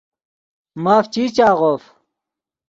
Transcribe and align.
ماف 0.83 1.05
چی 1.13 1.23
چاغوف 1.35 1.83